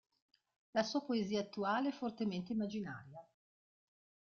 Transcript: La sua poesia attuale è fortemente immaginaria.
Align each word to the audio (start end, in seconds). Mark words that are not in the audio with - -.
La 0.71 0.81
sua 0.81 1.03
poesia 1.05 1.41
attuale 1.41 1.89
è 1.89 1.91
fortemente 1.91 2.53
immaginaria. 2.53 3.23